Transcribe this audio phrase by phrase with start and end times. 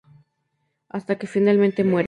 [0.89, 1.99] Hasta que finalmente muere.